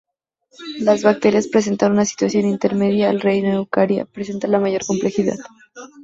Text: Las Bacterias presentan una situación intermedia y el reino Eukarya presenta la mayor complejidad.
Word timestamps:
Las 0.79 1.03
Bacterias 1.03 1.47
presentan 1.47 1.91
una 1.91 2.05
situación 2.05 2.45
intermedia 2.47 3.09
y 3.09 3.09
el 3.11 3.21
reino 3.21 3.53
Eukarya 3.53 4.05
presenta 4.05 4.47
la 4.47 4.57
mayor 4.59 4.83
complejidad. 4.83 5.37